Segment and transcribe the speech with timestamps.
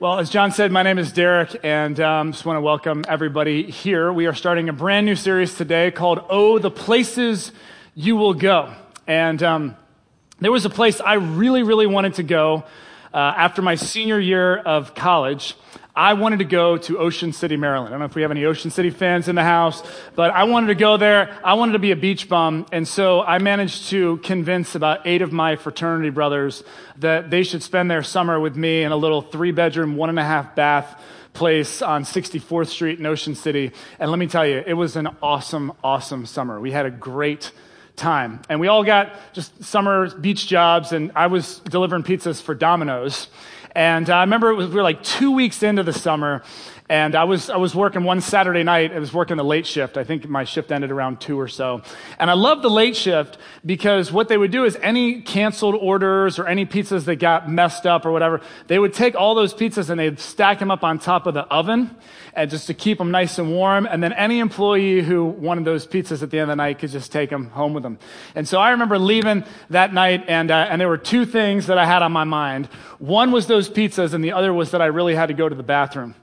[0.00, 3.68] Well, as John said, my name is Derek, and um, just want to welcome everybody
[3.68, 4.12] here.
[4.12, 7.50] We are starting a brand new series today called "Oh, the Places
[7.96, 8.72] You Will Go."
[9.08, 9.76] And um,
[10.38, 12.62] there was a place I really, really wanted to go
[13.12, 15.56] uh, after my senior year of college.
[15.98, 17.88] I wanted to go to Ocean City, Maryland.
[17.88, 19.82] I don't know if we have any Ocean City fans in the house,
[20.14, 21.36] but I wanted to go there.
[21.42, 22.66] I wanted to be a beach bum.
[22.70, 26.62] And so I managed to convince about eight of my fraternity brothers
[26.98, 30.20] that they should spend their summer with me in a little three bedroom, one and
[30.20, 31.02] a half bath
[31.32, 33.72] place on 64th Street in Ocean City.
[33.98, 36.60] And let me tell you, it was an awesome, awesome summer.
[36.60, 37.50] We had a great
[37.96, 38.40] time.
[38.48, 43.26] And we all got just summer beach jobs, and I was delivering pizzas for Domino's.
[43.78, 46.42] And I remember was, we were like two weeks into the summer,
[46.90, 48.92] and I was, I was working one Saturday night.
[48.92, 49.98] I was working the late shift.
[49.98, 51.82] I think my shift ended around two or so.
[52.18, 56.38] And I loved the late shift because what they would do is any canceled orders
[56.38, 59.90] or any pizzas that got messed up or whatever, they would take all those pizzas
[59.90, 61.94] and they'd stack them up on top of the oven
[62.32, 63.86] and just to keep them nice and warm.
[63.86, 66.90] And then any employee who wanted those pizzas at the end of the night could
[66.90, 67.98] just take them home with them.
[68.34, 71.76] And so I remember leaving that night and, uh, and there were two things that
[71.76, 72.66] I had on my mind.
[72.98, 75.54] One was those pizzas and the other was that I really had to go to
[75.54, 76.14] the bathroom.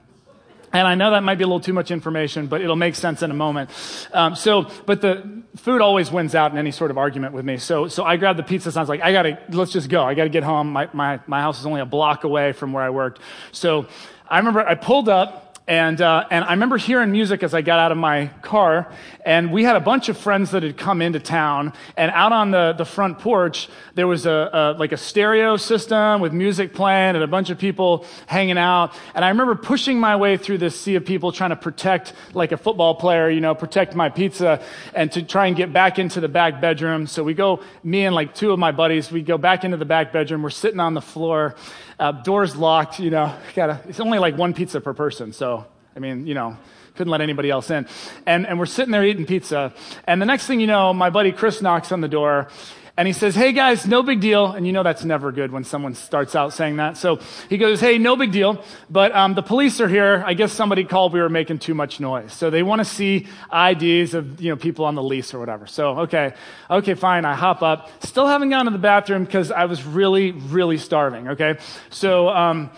[0.72, 3.22] And I know that might be a little too much information, but it'll make sense
[3.22, 3.70] in a moment.
[4.12, 7.56] Um, so, but the food always wins out in any sort of argument with me.
[7.58, 10.02] So, so I grabbed the pizza and I was like, I gotta, let's just go.
[10.04, 10.72] I gotta get home.
[10.72, 13.20] My, my, my house is only a block away from where I worked.
[13.52, 13.86] So
[14.28, 17.80] I remember I pulled up and, uh, and I remember hearing music as I got
[17.80, 18.92] out of my car,
[19.24, 21.72] and we had a bunch of friends that had come into town.
[21.96, 26.20] And out on the, the front porch, there was a, a, like a stereo system
[26.20, 28.94] with music playing and a bunch of people hanging out.
[29.12, 32.52] And I remember pushing my way through this sea of people trying to protect, like
[32.52, 34.62] a football player, you know, protect my pizza
[34.94, 37.08] and to try and get back into the back bedroom.
[37.08, 39.84] So we go, me and like two of my buddies, we go back into the
[39.84, 40.44] back bedroom.
[40.44, 41.56] We're sitting on the floor
[41.98, 45.32] uh, doors locked, you know, gotta, it's only like one pizza per person.
[45.32, 46.56] So, I mean, you know,
[46.94, 47.86] couldn't let anybody else in.
[48.26, 49.74] And, and we're sitting there eating pizza.
[50.04, 52.48] And the next thing you know, my buddy Chris knocks on the door
[52.96, 54.52] and he says, Hey guys, no big deal.
[54.52, 56.96] And you know that's never good when someone starts out saying that.
[56.96, 58.64] So he goes, Hey, no big deal.
[58.88, 60.22] But um, the police are here.
[60.26, 62.32] I guess somebody called we were making too much noise.
[62.32, 65.66] So they want to see IDs of you know people on the lease or whatever.
[65.66, 66.34] So okay,
[66.70, 67.24] okay, fine.
[67.24, 67.90] I hop up.
[68.04, 71.28] Still haven't gone to the bathroom because I was really, really starving.
[71.28, 71.58] Okay,
[71.90, 72.28] so.
[72.28, 72.70] Um,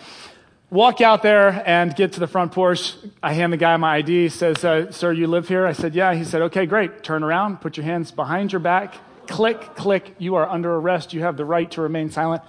[0.71, 2.93] walk out there and get to the front porch.
[3.23, 4.23] I hand the guy my ID.
[4.23, 5.65] He says, uh, Sir, you live here?
[5.65, 6.13] I said, Yeah.
[6.13, 7.01] He said, Okay, great.
[7.01, 8.93] Turn around, put your hands behind your back,
[9.29, 11.13] click, click, you are under arrest.
[11.13, 12.41] You have the right to remain silent.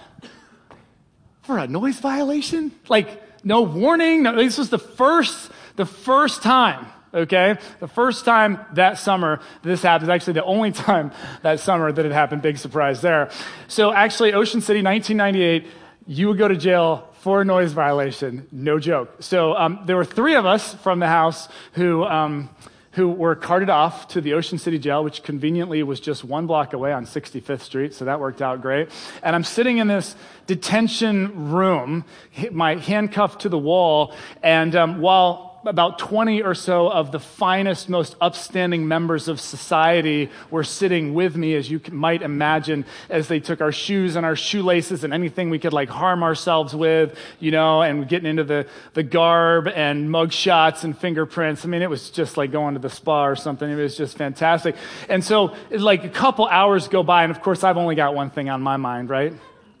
[1.43, 2.71] For a noise violation?
[2.89, 4.23] Like, no warning?
[4.23, 7.57] No, this was the first, the first time, okay?
[7.79, 10.11] The first time that summer this happened.
[10.11, 11.11] Actually, the only time
[11.43, 12.41] that summer that it happened.
[12.41, 13.29] Big surprise there.
[13.67, 15.67] So actually, Ocean City, 1998,
[16.07, 18.47] you would go to jail for a noise violation.
[18.51, 19.17] No joke.
[19.19, 22.49] So um, there were three of us from the house who, um,
[22.91, 26.73] who were carted off to the Ocean City Jail, which conveniently was just one block
[26.73, 28.89] away on 65th Street, so that worked out great.
[29.23, 30.15] And I'm sitting in this
[30.45, 32.03] detention room,
[32.51, 34.13] my handcuffed to the wall,
[34.43, 40.29] and um, while about 20 or so of the finest, most upstanding members of society
[40.49, 44.35] were sitting with me, as you might imagine, as they took our shoes and our
[44.35, 48.67] shoelaces and anything we could like harm ourselves with, you know, and getting into the,
[48.93, 51.65] the garb and mug shots and fingerprints.
[51.65, 53.69] I mean, it was just like going to the spa or something.
[53.69, 54.75] It was just fantastic.
[55.09, 58.29] And so, like, a couple hours go by, and of course, I've only got one
[58.29, 59.33] thing on my mind, right?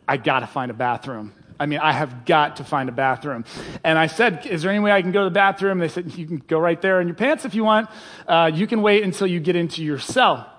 [0.07, 1.33] I gotta find a bathroom.
[1.61, 3.45] I mean, I have got to find a bathroom.
[3.83, 5.77] And I said, Is there any way I can go to the bathroom?
[5.77, 7.87] They said, You can go right there in your pants if you want.
[8.27, 10.51] Uh, you can wait until you get into your cell.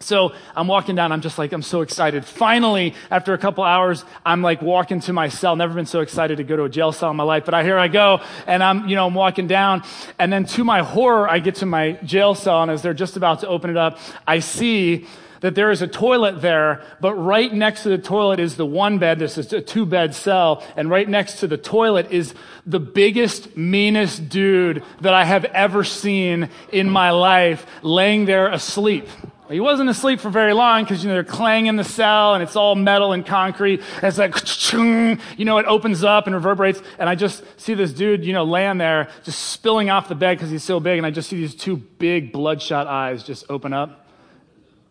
[0.00, 1.12] So I'm walking down.
[1.12, 2.24] I'm just like, I'm so excited.
[2.24, 5.54] Finally, after a couple hours, I'm like walking to my cell.
[5.54, 7.62] Never been so excited to go to a jail cell in my life, but I,
[7.62, 8.20] here I go.
[8.48, 9.84] And I'm, you know, I'm walking down.
[10.18, 12.62] And then to my horror, I get to my jail cell.
[12.62, 15.06] And as they're just about to open it up, I see
[15.42, 18.98] that there is a toilet there, but right next to the toilet is the one
[18.98, 19.18] bed.
[19.18, 20.64] This is a two bed cell.
[20.76, 22.32] And right next to the toilet is
[22.64, 29.08] the biggest, meanest dude that I have ever seen in my life laying there asleep.
[29.50, 32.56] He wasn't asleep for very long because, you know, they're clanging the cell and it's
[32.56, 33.82] all metal and concrete.
[33.96, 34.34] And it's like,
[35.38, 36.80] you know, it opens up and reverberates.
[36.98, 40.38] And I just see this dude, you know, laying there just spilling off the bed
[40.38, 40.98] because he's so big.
[40.98, 44.01] And I just see these two big bloodshot eyes just open up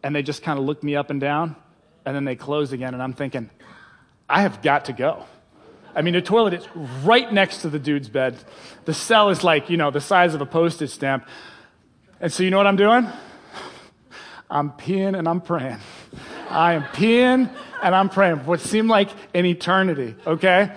[0.04, 1.56] and they just kind of look me up and down,
[2.06, 3.50] and then they close again, and I'm thinking,
[4.28, 5.26] I have got to go.
[5.94, 6.68] I mean, the toilet is
[7.04, 8.38] right next to the dude's bed.
[8.86, 11.28] The cell is like, you know, the size of a postage stamp.
[12.20, 13.08] And so, you know what I'm doing?
[14.50, 15.80] I'm peeing and I'm praying.
[16.50, 17.50] I am peeing
[17.82, 20.74] and I'm praying for what seemed like an eternity, okay?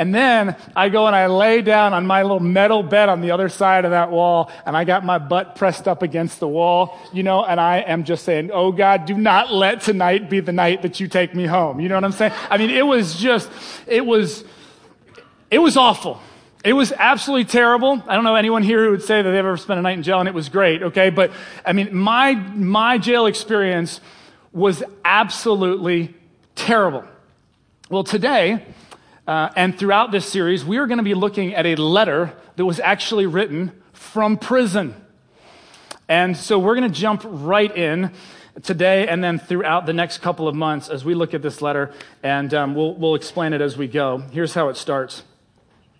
[0.00, 3.32] And then I go and I lay down on my little metal bed on the
[3.32, 6.98] other side of that wall, and I got my butt pressed up against the wall,
[7.12, 10.52] you know, and I am just saying, Oh God, do not let tonight be the
[10.52, 11.80] night that you take me home.
[11.80, 12.32] You know what I'm saying?
[12.48, 13.50] I mean, it was just,
[13.86, 14.42] it was,
[15.50, 16.18] it was awful.
[16.64, 18.02] It was absolutely terrible.
[18.08, 20.02] I don't know anyone here who would say that they've ever spent a night in
[20.02, 21.10] jail and it was great, okay?
[21.10, 21.30] But
[21.62, 24.00] I mean, my, my jail experience
[24.50, 26.14] was absolutely
[26.54, 27.04] terrible.
[27.90, 28.64] Well, today,
[29.30, 32.66] uh, and throughout this series, we are going to be looking at a letter that
[32.66, 34.92] was actually written from prison.
[36.08, 38.10] And so we're going to jump right in
[38.64, 41.92] today and then throughout the next couple of months as we look at this letter,
[42.24, 44.18] and um, we'll, we'll explain it as we go.
[44.32, 45.22] Here's how it starts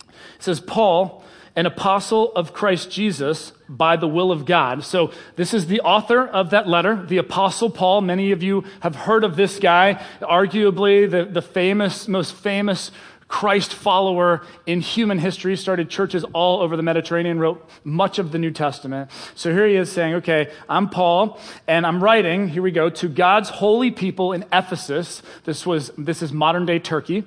[0.09, 1.23] it says, Paul,
[1.55, 4.85] an apostle of Christ Jesus by the will of God.
[4.85, 8.00] So this is the author of that letter, the apostle Paul.
[8.00, 12.91] Many of you have heard of this guy, arguably the, the famous, most famous
[13.31, 18.38] Christ follower in human history, started churches all over the Mediterranean, wrote much of the
[18.38, 19.09] New Testament.
[19.37, 21.38] So here he is saying, okay, I'm Paul,
[21.69, 25.23] and I'm writing, here we go, to God's holy people in Ephesus.
[25.44, 27.23] This was, this is modern day Turkey.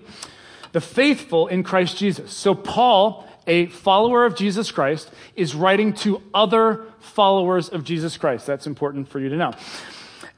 [0.74, 2.34] The faithful in Christ Jesus.
[2.34, 8.46] So Paul, a follower of Jesus Christ, is writing to other followers of Jesus Christ.
[8.46, 9.54] That's important for you to know.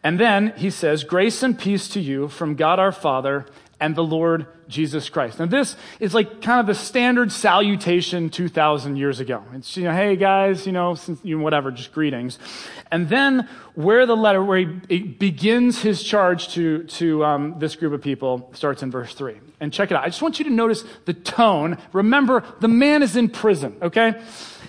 [0.03, 3.47] And then he says, Grace and peace to you from God our Father
[3.79, 5.39] and the Lord Jesus Christ.
[5.39, 9.43] Now, this is like kind of the standard salutation 2,000 years ago.
[9.53, 12.39] It's, you know, hey guys, you know, since, you know, whatever, just greetings.
[12.91, 14.59] And then where the letter, where
[14.89, 19.39] he begins his charge to, to um, this group of people, starts in verse 3.
[19.59, 20.03] And check it out.
[20.03, 21.77] I just want you to notice the tone.
[21.93, 24.21] Remember, the man is in prison, okay?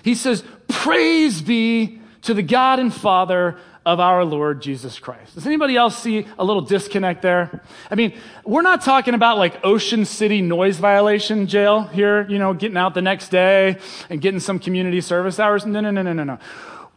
[0.03, 5.37] He says, Praise be to the God and Father of our Lord Jesus Christ.
[5.37, 7.63] Does anybody else see a little disconnect there?
[7.89, 12.53] I mean, we're not talking about like Ocean City noise violation jail here, you know,
[12.53, 13.79] getting out the next day
[14.11, 15.65] and getting some community service hours.
[15.65, 16.39] No, no, no, no, no, no.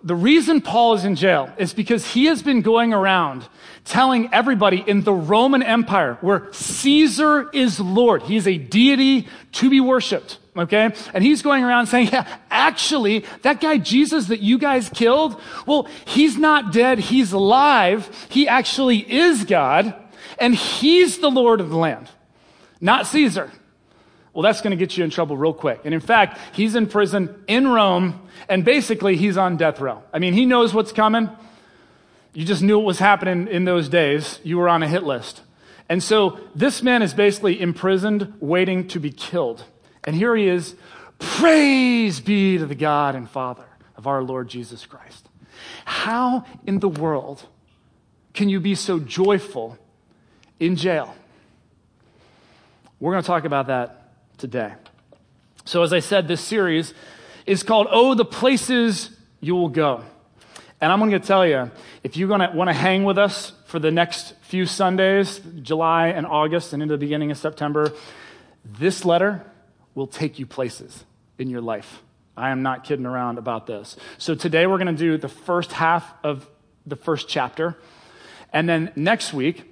[0.01, 3.47] The reason Paul is in jail is because he has been going around
[3.85, 8.23] telling everybody in the Roman Empire where Caesar is Lord.
[8.23, 10.39] He is a deity to be worshiped.
[10.57, 10.91] Okay?
[11.13, 15.87] And he's going around saying, yeah, actually, that guy Jesus that you guys killed, well,
[16.05, 16.99] he's not dead.
[16.99, 18.09] He's alive.
[18.29, 19.93] He actually is God.
[20.37, 22.09] And he's the Lord of the land,
[22.79, 23.51] not Caesar.
[24.33, 25.81] Well, that's going to get you in trouble real quick.
[25.83, 30.03] And in fact, he's in prison in Rome, and basically he's on death row.
[30.13, 31.29] I mean, he knows what's coming.
[32.33, 34.39] You just knew what was happening in those days.
[34.43, 35.41] You were on a hit list.
[35.89, 39.65] And so this man is basically imprisoned, waiting to be killed.
[40.09, 40.73] And here he is
[41.19, 45.29] Praise be to the God and Father of our Lord Jesus Christ.
[45.85, 47.45] How in the world
[48.33, 49.77] can you be so joyful
[50.59, 51.15] in jail?
[52.99, 54.73] We're going to talk about that today.
[55.63, 56.95] So, as I said, this series
[57.45, 60.03] is called Oh, the Places You Will Go.
[60.81, 61.69] And I'm going to tell you,
[62.03, 66.07] if you're going to want to hang with us for the next few Sundays, July
[66.07, 67.93] and August and into the beginning of September,
[68.65, 69.45] this letter
[69.95, 71.03] will take you places
[71.37, 72.01] in your life.
[72.37, 73.97] I am not kidding around about this.
[74.17, 76.47] So today we're going to do the first half of
[76.85, 77.77] the first chapter.
[78.53, 79.63] And then next week,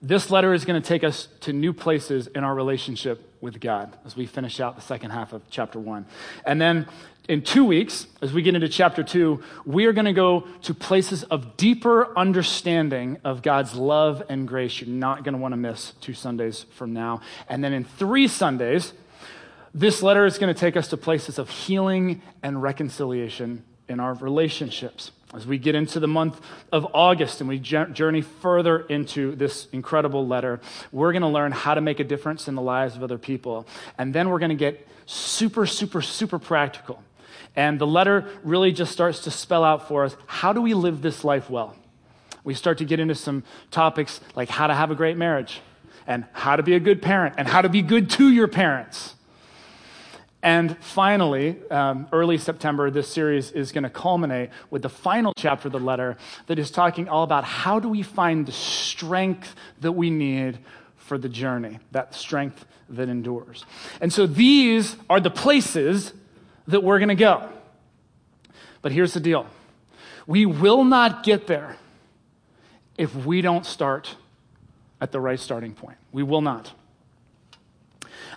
[0.00, 3.96] this letter is going to take us to new places in our relationship with God
[4.04, 6.06] as we finish out the second half of chapter one.
[6.46, 6.86] And then
[7.28, 10.74] in two weeks, as we get into chapter two, we are going to go to
[10.74, 14.80] places of deeper understanding of God's love and grace.
[14.80, 17.20] You're not going to want to miss two Sundays from now.
[17.48, 18.92] And then in three Sundays,
[19.72, 24.14] this letter is going to take us to places of healing and reconciliation in our
[24.14, 25.12] relationships.
[25.32, 26.40] As we get into the month
[26.72, 30.60] of August and we journey further into this incredible letter,
[30.90, 33.66] we're going to learn how to make a difference in the lives of other people.
[33.96, 37.02] And then we're going to get super, super, super practical.
[37.54, 41.02] And the letter really just starts to spell out for us how do we live
[41.02, 41.76] this life well?
[42.44, 45.60] We start to get into some topics like how to have a great marriage,
[46.06, 49.14] and how to be a good parent, and how to be good to your parents
[50.42, 55.68] and finally, um, early September, this series is going to culminate with the final chapter
[55.68, 56.16] of the letter
[56.48, 60.58] that is talking all about how do we find the strength that we need
[60.96, 63.64] for the journey, that strength that endures.
[64.00, 66.12] And so these are the places
[66.68, 67.48] that we're going to go.
[68.82, 69.46] But here's the deal
[70.26, 71.76] we will not get there
[72.96, 74.16] if we don't start
[75.00, 75.98] at the right starting point.
[76.12, 76.72] We will not.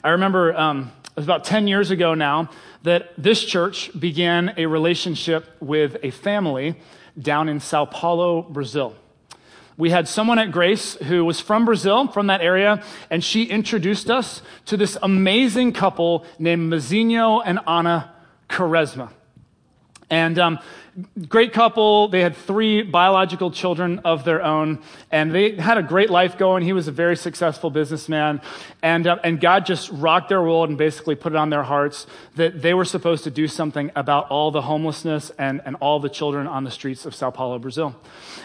[0.04, 2.50] I remember um, it was about 10 years ago now
[2.84, 6.76] that this church began a relationship with a family
[7.20, 8.96] down in Sao Paulo, Brazil.
[9.78, 14.10] we had someone at Grace who was from Brazil, from that area, and she introduced
[14.10, 18.15] us to this amazing couple named Mazinho and Ana
[18.56, 19.12] Quaresma.
[20.10, 20.60] And um,
[21.28, 22.08] great couple.
[22.08, 24.82] They had three biological children of their own,
[25.12, 26.64] and they had a great life going.
[26.64, 28.40] He was a very successful businessman,
[28.84, 32.06] and uh, and God just rocked their world and basically put it on their hearts
[32.36, 36.10] that they were supposed to do something about all the homelessness and and all the
[36.10, 37.96] children on the streets of Sao Paulo, Brazil.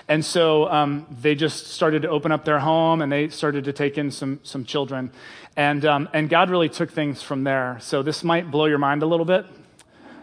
[0.09, 3.73] And so um, they just started to open up their home, and they started to
[3.73, 5.12] take in some some children,
[5.57, 7.76] and um, and God really took things from there.
[7.81, 9.45] So this might blow your mind a little bit,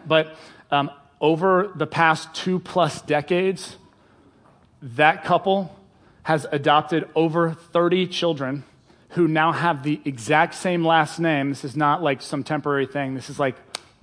[0.08, 0.34] but.
[0.70, 3.76] Um, over the past two plus decades,
[4.80, 5.76] that couple
[6.22, 8.64] has adopted over 30 children
[9.10, 11.48] who now have the exact same last name.
[11.48, 13.14] This is not like some temporary thing.
[13.14, 13.56] This is like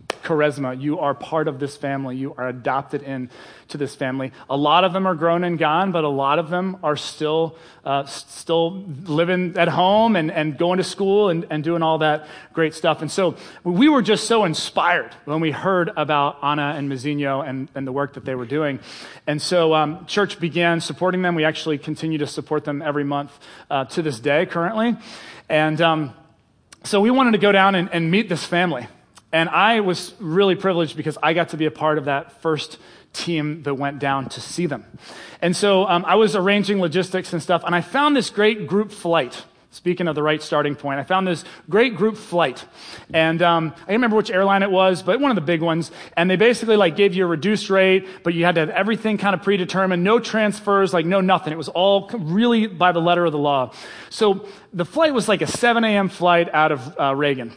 [0.07, 0.79] Quaresma.
[0.79, 2.17] You are part of this family.
[2.17, 3.29] You are adopted in
[3.69, 4.31] to this family.
[4.49, 7.57] A lot of them are grown and gone, but a lot of them are still,
[7.83, 12.27] uh, still living at home and, and going to school and, and doing all that
[12.53, 13.01] great stuff.
[13.01, 17.69] And so we were just so inspired when we heard about Ana and Mazinho and,
[17.75, 18.79] and the work that they were doing.
[19.27, 21.35] And so um, church began supporting them.
[21.35, 23.31] We actually continue to support them every month
[23.69, 24.97] uh, to this day currently.
[25.49, 26.13] And um,
[26.83, 28.87] so we wanted to go down and, and meet this family.
[29.35, 32.77] And I was really privileged because I got to be a part of that first
[33.11, 34.85] team that went down to see them.
[35.41, 38.93] And so um, I was arranging logistics and stuff, and I found this great group
[38.93, 39.43] flight.
[39.71, 42.63] Speaking of the right starting point, I found this great group flight,
[43.13, 45.91] and um, I can't remember which airline it was, but one of the big ones.
[46.15, 49.17] And they basically like gave you a reduced rate, but you had to have everything
[49.17, 51.51] kind of predetermined, no transfers, like no nothing.
[51.51, 53.73] It was all really by the letter of the law.
[54.09, 56.07] So the flight was like a 7 a.m.
[56.07, 57.51] flight out of uh, Reagan,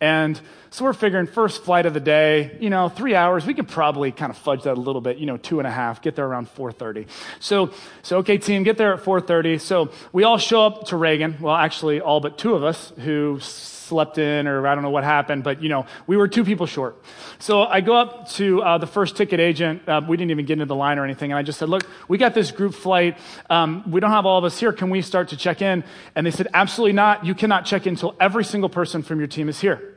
[0.00, 0.40] and
[0.72, 3.44] so we're figuring first flight of the day, you know, three hours.
[3.44, 5.70] We could probably kind of fudge that a little bit, you know, two and a
[5.70, 7.08] half, get there around 4.30.
[7.40, 7.72] So,
[8.02, 9.60] so okay, team, get there at 4.30.
[9.60, 11.38] So we all show up to Reagan.
[11.40, 15.02] Well, actually, all but two of us who slept in or I don't know what
[15.02, 17.02] happened, but, you know, we were two people short.
[17.40, 19.88] So I go up to uh, the first ticket agent.
[19.88, 21.32] Uh, we didn't even get into the line or anything.
[21.32, 23.18] And I just said, look, we got this group flight.
[23.50, 24.72] Um, we don't have all of us here.
[24.72, 25.82] Can we start to check in?
[26.14, 27.26] And they said, absolutely not.
[27.26, 29.96] You cannot check in until every single person from your team is here.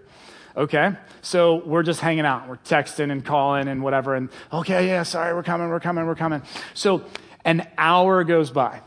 [0.55, 0.93] Okay?
[1.21, 2.47] So we're just hanging out.
[2.47, 4.15] We're texting and calling and whatever.
[4.15, 6.43] And okay, yeah, sorry, we're coming, we're coming, we're coming.
[6.73, 7.05] So
[7.45, 8.81] an hour goes by.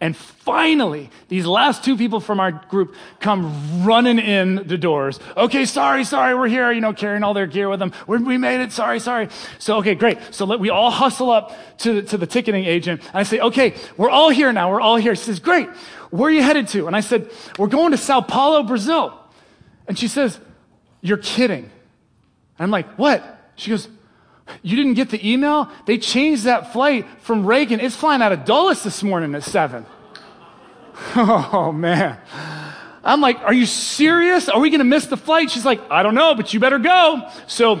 [0.00, 5.18] And finally, these last two people from our group come running in the doors.
[5.36, 7.92] Okay, sorry, sorry, we're here, you know, carrying all their gear with them.
[8.06, 9.28] we we made it, sorry, sorry.
[9.58, 10.18] So, okay, great.
[10.30, 13.00] So let, we all hustle up to, to the ticketing agent.
[13.06, 15.16] And I say, okay, we're all here now, we're all here.
[15.16, 15.68] She says, great.
[16.10, 16.86] Where are you headed to?
[16.86, 19.18] And I said, we're going to Sao Paulo, Brazil.
[19.88, 20.38] And she says,
[21.00, 21.64] you're kidding.
[21.64, 21.70] And
[22.58, 23.52] I'm like, What?
[23.56, 23.88] She goes,
[24.62, 25.70] You didn't get the email?
[25.86, 27.80] They changed that flight from Reagan.
[27.80, 29.86] It's flying out of Dulles this morning at 7.
[31.16, 32.18] oh, man.
[33.04, 34.48] I'm like, Are you serious?
[34.48, 35.50] Are we going to miss the flight?
[35.50, 37.28] She's like, I don't know, but you better go.
[37.46, 37.80] So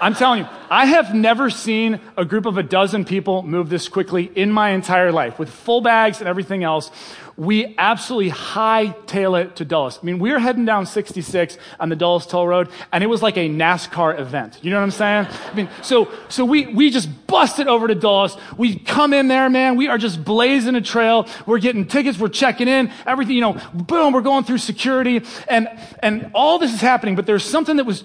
[0.00, 3.88] I'm telling you, I have never seen a group of a dozen people move this
[3.88, 6.90] quickly in my entire life with full bags and everything else
[7.38, 10.00] we absolutely hightail it to Dulles.
[10.02, 13.22] I mean, we were heading down 66 on the Dulles Toll Road, and it was
[13.22, 14.58] like a NASCAR event.
[14.60, 15.26] You know what I'm saying?
[15.48, 18.36] I mean, so, so we, we just busted over to Dulles.
[18.56, 19.76] We come in there, man.
[19.76, 21.28] We are just blazing a trail.
[21.46, 22.18] We're getting tickets.
[22.18, 22.90] We're checking in.
[23.06, 25.22] Everything, you know, boom, we're going through security.
[25.46, 25.68] And,
[26.00, 28.02] and all this is happening, but there's something that was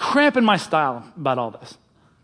[0.00, 1.78] cramping my style about all this.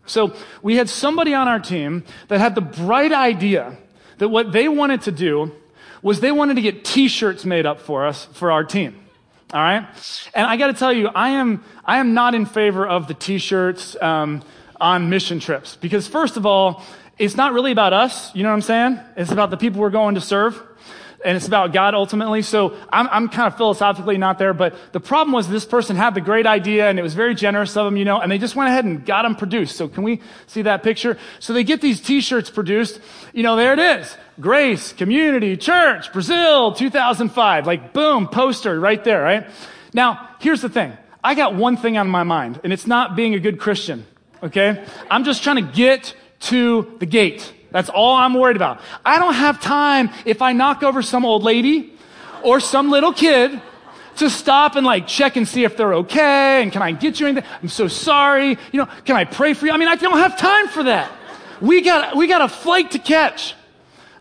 [0.05, 3.77] So we had somebody on our team that had the bright idea
[4.17, 5.53] that what they wanted to do
[6.03, 8.99] was they wanted to get t-shirts made up for us for our team.
[9.51, 9.87] All right.
[10.35, 13.13] And I got to tell you, I am, I am not in favor of the
[13.13, 14.43] t-shirts, um,
[14.83, 16.83] on mission trips because first of all,
[17.17, 18.35] it's not really about us.
[18.35, 18.99] You know what I'm saying?
[19.15, 20.61] It's about the people we're going to serve
[21.23, 22.41] and it's about God ultimately.
[22.41, 26.15] So I'm, I'm kind of philosophically not there, but the problem was this person had
[26.15, 28.55] the great idea and it was very generous of them, you know, and they just
[28.57, 29.77] went ahead and got them produced.
[29.77, 31.17] So can we see that picture?
[31.39, 32.99] So they get these t-shirts produced.
[33.31, 34.17] You know, there it is.
[34.39, 37.67] Grace, Community, Church, Brazil, 2005.
[37.67, 39.47] Like, boom, poster right there, right?
[39.93, 40.97] Now, here's the thing.
[41.23, 44.05] I got one thing on my mind, and it's not being a good Christian,
[44.41, 44.83] okay?
[45.09, 47.53] I'm just trying to get to the gate.
[47.71, 48.81] That's all I'm worried about.
[49.05, 51.93] I don't have time if I knock over some old lady
[52.43, 53.59] or some little kid
[54.17, 57.27] to stop and like check and see if they're okay and can I get you
[57.27, 57.49] anything?
[57.61, 58.49] I'm so sorry.
[58.71, 59.71] You know, can I pray for you?
[59.71, 61.11] I mean, I don't have time for that.
[61.61, 63.55] We got, we got a flight to catch.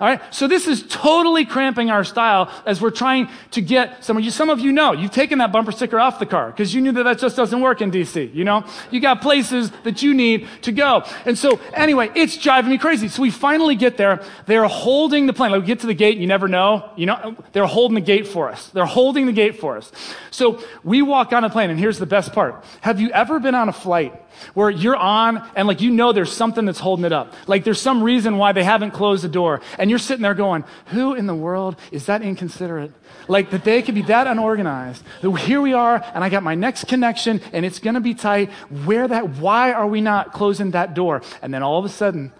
[0.02, 0.34] All right.
[0.34, 4.32] So this is totally cramping our style as we're trying to get some of you,
[4.32, 6.90] some of you know, you've taken that bumper sticker off the car because you knew
[6.90, 8.34] that that just doesn't work in DC.
[8.34, 11.04] You know, you got places that you need to go.
[11.24, 13.06] And so anyway, it's driving me crazy.
[13.06, 14.24] So we finally get there.
[14.46, 15.52] They're holding the plane.
[15.52, 16.90] Like we get to the gate, you never know.
[16.96, 18.70] You know, they're holding the gate for us.
[18.70, 19.92] They're holding the gate for us.
[20.32, 22.64] So we walk on a plane and here's the best part.
[22.80, 24.20] Have you ever been on a flight
[24.54, 27.32] where you're on and like you know there's something that's holding it up.
[27.46, 29.60] Like there's some reason why they haven't closed the door.
[29.78, 32.92] And you're sitting there going, who in the world is that inconsiderate?
[33.28, 35.04] Like that they could be that unorganized.
[35.20, 38.50] Here we are and I got my next connection and it's going to be tight.
[38.86, 41.20] Where that, why are we not closing that door?
[41.42, 42.32] And then all of a sudden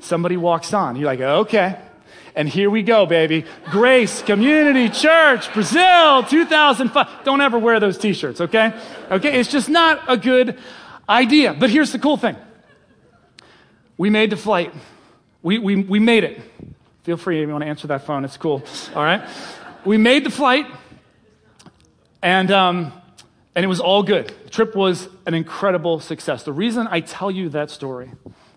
[0.00, 0.96] somebody walks on.
[0.96, 1.78] You're like, okay.
[2.34, 3.44] And here we go, baby.
[3.70, 7.24] Grace Community Church, Brazil, 2005.
[7.24, 8.72] Don't ever wear those t-shirts, okay?
[9.10, 10.58] Okay, it's just not a good
[11.06, 11.52] idea.
[11.52, 12.36] But here's the cool thing
[13.98, 14.72] we made the flight,
[15.42, 16.40] we, we, we made it.
[17.04, 18.62] Feel free if you want to answer that phone, it's cool.
[18.94, 19.28] All right?
[19.84, 20.66] We made the flight,
[22.22, 22.92] and, um,
[23.54, 24.32] and it was all good.
[24.44, 26.44] The trip was an incredible success.
[26.44, 28.10] The reason I tell you that story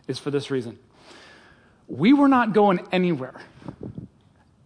[0.08, 0.80] is for this reason.
[1.90, 3.36] We were not going anywhere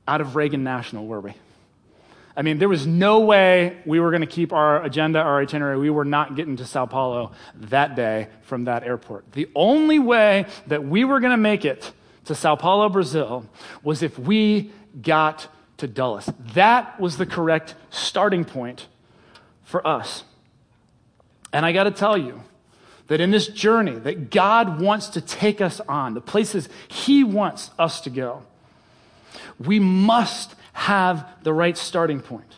[0.08, 1.34] out of Reagan National, were we?
[2.38, 5.80] I mean, there was no way we were going to keep our agenda, our itinerary.
[5.80, 9.32] We were not getting to Sao Paulo that day from that airport.
[9.32, 11.92] The only way that we were going to make it
[12.26, 13.46] to Sao Paulo, Brazil,
[13.84, 15.48] was if we got
[15.78, 16.30] to Dulles.
[16.54, 18.88] That was the correct starting point
[19.64, 20.24] for us.
[21.52, 22.42] And I got to tell you
[23.08, 27.72] that in this journey that God wants to take us on, the places He wants
[27.78, 28.44] us to go,
[29.60, 32.58] we must have the right starting point.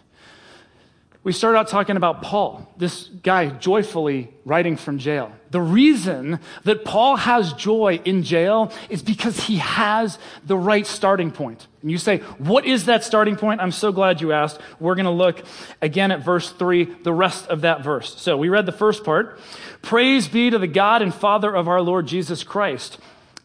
[1.24, 5.32] We start out talking about Paul, this guy joyfully writing from jail.
[5.52, 11.32] The reason that Paul has joy in jail is because he has the right starting
[11.32, 11.66] point.
[11.82, 13.62] And you say, what is that starting point?
[13.62, 14.60] I'm so glad you asked.
[14.82, 15.42] We're going to look
[15.82, 18.20] again at verse 3, the rest of that verse.
[18.20, 19.40] So we read the first part.
[19.82, 22.98] Praise be to the God and Father of our Lord Jesus Christ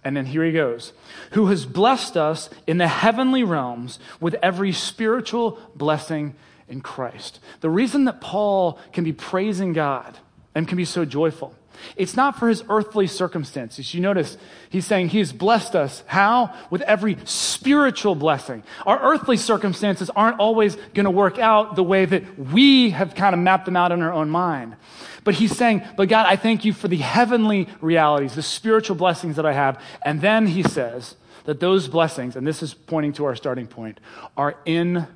[0.04, 0.92] and then here he goes,
[1.32, 6.34] who has blessed us in the heavenly realms with every spiritual blessing
[6.68, 7.40] in Christ.
[7.60, 10.18] The reason that Paul can be praising God
[10.54, 11.54] and can be so joyful
[11.96, 13.94] it's not for his earthly circumstances.
[13.94, 14.36] You notice
[14.70, 16.02] he's saying he's blessed us.
[16.06, 16.54] How?
[16.70, 18.62] With every spiritual blessing.
[18.86, 23.34] Our earthly circumstances aren't always going to work out the way that we have kind
[23.34, 24.76] of mapped them out in our own mind.
[25.24, 29.36] But he's saying, but God, I thank you for the heavenly realities, the spiritual blessings
[29.36, 29.82] that I have.
[30.02, 34.00] And then he says that those blessings, and this is pointing to our starting point,
[34.36, 35.06] are in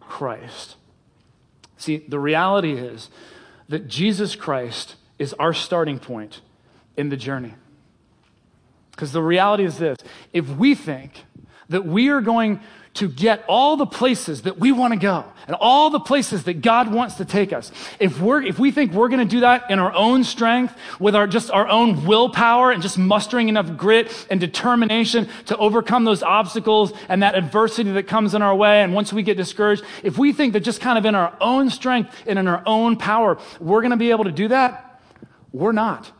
[0.00, 0.76] Christ.
[1.82, 3.10] See, the reality is
[3.68, 6.40] that Jesus Christ is our starting point
[6.96, 7.54] in the journey.
[8.92, 9.98] Because the reality is this
[10.32, 11.24] if we think
[11.70, 12.60] that we are going
[12.94, 16.60] to get all the places that we want to go and all the places that
[16.60, 17.72] God wants to take us.
[17.98, 21.16] If we're, if we think we're going to do that in our own strength, with
[21.16, 26.22] our, just our own willpower and just mustering enough grit and determination to overcome those
[26.22, 30.18] obstacles and that adversity that comes in our way, and once we get discouraged, if
[30.18, 33.38] we think that just kind of in our own strength and in our own power,
[33.58, 35.00] we're going to be able to do that,
[35.50, 36.10] we're not.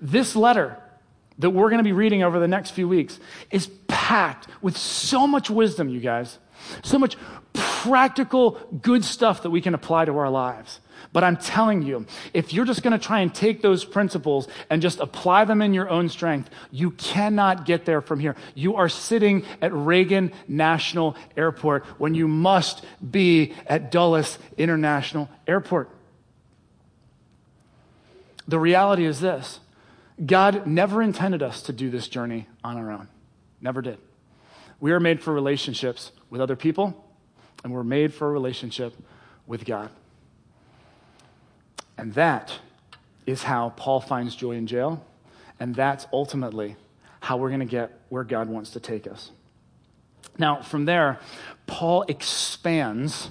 [0.00, 0.78] This letter
[1.38, 3.18] that we're going to be reading over the next few weeks
[3.50, 6.38] is packed with so much wisdom, you guys.
[6.82, 7.16] So much
[7.52, 10.80] practical, good stuff that we can apply to our lives.
[11.12, 14.82] But I'm telling you, if you're just going to try and take those principles and
[14.82, 18.34] just apply them in your own strength, you cannot get there from here.
[18.54, 25.90] You are sitting at Reagan National Airport when you must be at Dulles International Airport.
[28.48, 29.60] The reality is this
[30.24, 33.08] God never intended us to do this journey on our own.
[33.60, 33.98] Never did.
[34.80, 37.04] We are made for relationships with other people,
[37.62, 38.94] and we're made for a relationship
[39.46, 39.90] with God.
[41.96, 42.58] And that
[43.26, 45.04] is how Paul finds joy in jail,
[45.58, 46.76] and that's ultimately
[47.20, 49.30] how we're going to get where God wants to take us.
[50.38, 51.20] Now, from there,
[51.66, 53.30] Paul expands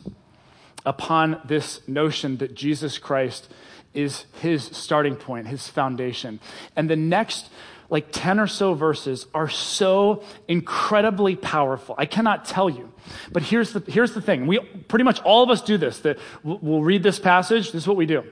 [0.86, 3.50] upon this notion that Jesus Christ
[3.94, 6.40] is his starting point, his foundation.
[6.76, 7.50] And the next
[7.90, 11.94] like 10 or so verses are so incredibly powerful.
[11.98, 12.92] I cannot tell you.
[13.32, 14.48] But here's the, here's the thing.
[14.48, 16.00] We pretty much all of us do this.
[16.00, 17.72] That we'll read this passage.
[17.72, 18.24] This is what we do.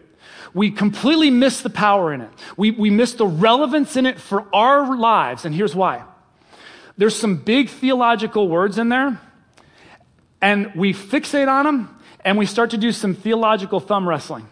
[0.54, 2.30] We completely miss the power in it.
[2.58, 5.46] We, we miss the relevance in it for our lives.
[5.46, 6.04] And here's why.
[6.98, 9.20] There's some big theological words in there,
[10.42, 14.48] and we fixate on them, and we start to do some theological thumb wrestling.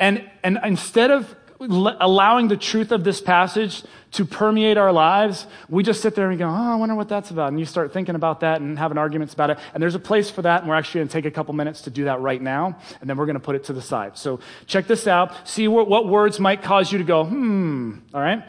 [0.00, 3.82] And, and instead of allowing the truth of this passage
[4.12, 7.30] to permeate our lives, we just sit there and go, oh, I wonder what that's
[7.30, 7.48] about.
[7.48, 9.58] And you start thinking about that and having arguments about it.
[9.74, 11.82] And there's a place for that, and we're actually going to take a couple minutes
[11.82, 14.16] to do that right now, and then we're going to put it to the side.
[14.16, 15.46] So check this out.
[15.46, 18.42] See what, what words might cause you to go, hmm, all right?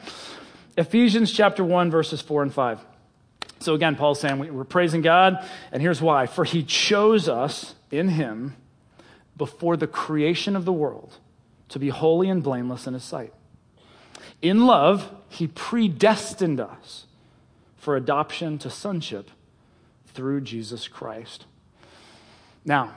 [0.77, 2.79] Ephesians chapter 1, verses 4 and 5.
[3.59, 6.27] So again, Paul's saying we're praising God, and here's why.
[6.27, 8.55] For he chose us in him
[9.35, 11.17] before the creation of the world
[11.71, 13.33] to be holy and blameless in his sight.
[14.41, 17.05] In love, he predestined us
[17.77, 19.31] for adoption to sonship
[20.07, 21.45] through Jesus Christ.
[22.63, 22.93] Now,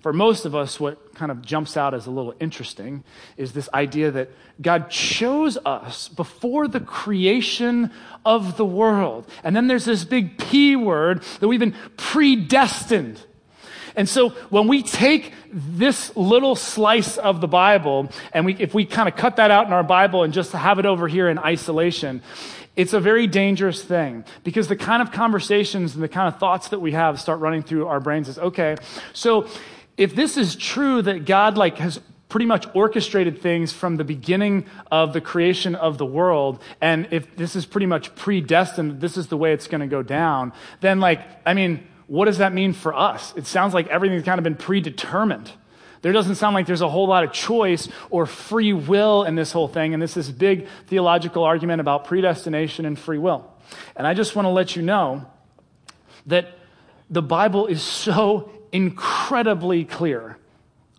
[0.00, 3.04] for most of us, what kind of jumps out as a little interesting
[3.36, 4.30] is this idea that
[4.60, 7.90] God chose us before the creation
[8.24, 9.28] of the world.
[9.44, 13.20] And then there's this big P word that we've been predestined.
[13.94, 18.84] And so when we take this little slice of the Bible and we, if we
[18.84, 21.38] kind of cut that out in our Bible and just have it over here in
[21.38, 22.22] isolation,
[22.74, 26.68] it's a very dangerous thing because the kind of conversations and the kind of thoughts
[26.68, 28.76] that we have start running through our brains is okay,
[29.12, 29.46] so
[29.98, 34.64] if this is true that God like has pretty much orchestrated things from the beginning
[34.90, 39.26] of the creation of the world and if this is pretty much predestined this is
[39.26, 42.74] the way it's going to go down then like i mean what does that mean
[42.74, 43.32] for us?
[43.38, 45.50] It sounds like everything's kind of been predetermined.
[46.02, 49.50] There doesn't sound like there's a whole lot of choice or free will in this
[49.50, 49.94] whole thing.
[49.94, 53.50] And this is big theological argument about predestination and free will.
[53.96, 55.24] And I just want to let you know
[56.26, 56.58] that
[57.08, 60.36] the Bible is so incredibly clear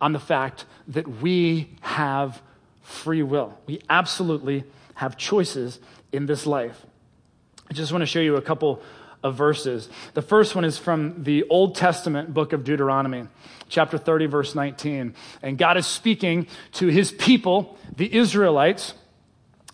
[0.00, 2.42] on the fact that we have
[2.82, 3.56] free will.
[3.66, 5.78] We absolutely have choices
[6.10, 6.84] in this life.
[7.70, 8.82] I just want to show you a couple
[9.24, 9.88] of verses.
[10.12, 13.26] The first one is from the Old Testament book of Deuteronomy,
[13.68, 15.14] chapter 30, verse 19.
[15.42, 18.92] And God is speaking to his people, the Israelites.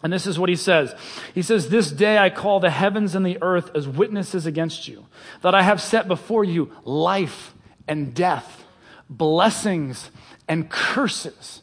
[0.02, 0.94] And this is what he says.
[1.34, 5.06] He says, This day I call the heavens and the earth as witnesses against you,
[5.42, 7.52] that I have set before you life
[7.88, 8.64] and death,
[9.10, 10.10] blessings
[10.48, 11.62] and curses.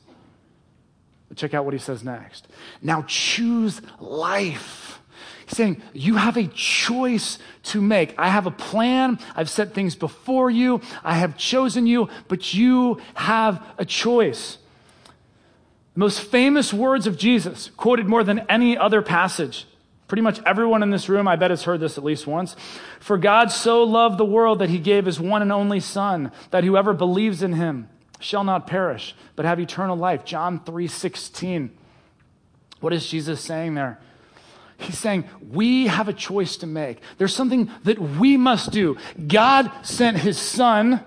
[1.29, 2.47] But check out what he says next.
[2.81, 4.99] Now choose life
[5.47, 8.13] saying, You have a choice to make.
[8.17, 9.19] I have a plan.
[9.35, 10.81] I've set things before you.
[11.03, 14.57] I have chosen you, but you have a choice.
[15.93, 19.65] The most famous words of Jesus, quoted more than any other passage.
[20.07, 22.55] Pretty much everyone in this room, I bet, has heard this at least once.
[22.99, 26.63] For God so loved the world that he gave his one and only Son, that
[26.63, 30.23] whoever believes in him shall not perish, but have eternal life.
[30.23, 31.77] John 3 16.
[32.79, 33.99] What is Jesus saying there?
[34.77, 36.99] He's saying we have a choice to make.
[37.17, 38.97] There's something that we must do.
[39.27, 41.03] God sent his son,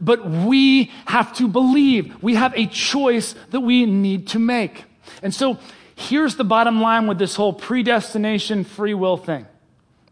[0.00, 2.22] but we have to believe.
[2.22, 4.84] We have a choice that we need to make.
[5.22, 5.58] And so
[5.94, 9.46] here's the bottom line with this whole predestination free will thing.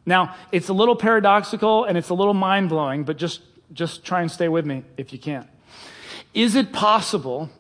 [0.07, 3.41] Now, it's a little paradoxical and it's a little mind blowing, but just,
[3.73, 5.49] just try and stay with me if you can.
[6.33, 7.51] Is it possible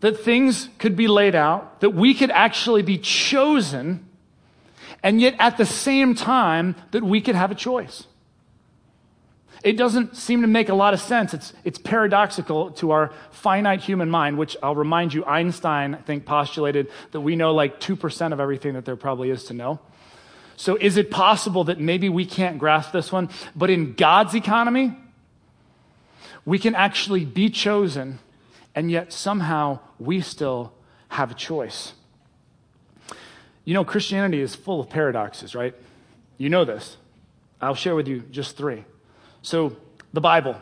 [0.00, 4.07] that things could be laid out, that we could actually be chosen
[5.02, 8.06] and yet at the same time that we could have a choice.
[9.64, 11.34] It doesn't seem to make a lot of sense.
[11.34, 16.24] It's, it's paradoxical to our finite human mind, which I'll remind you, Einstein, I think,
[16.24, 19.80] postulated that we know like 2% of everything that there probably is to know.
[20.56, 23.30] So is it possible that maybe we can't grasp this one?
[23.54, 24.96] But in God's economy,
[26.44, 28.20] we can actually be chosen,
[28.74, 30.72] and yet somehow we still
[31.10, 31.94] have a choice.
[33.68, 35.74] You know, Christianity is full of paradoxes, right?
[36.38, 36.96] You know this.
[37.60, 38.82] I'll share with you just three.
[39.42, 39.76] So,
[40.14, 40.58] the Bible.